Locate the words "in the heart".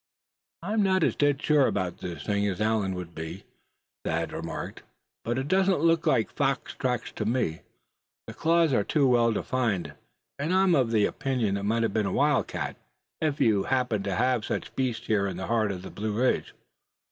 15.27-15.71